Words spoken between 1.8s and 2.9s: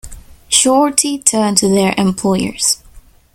employers.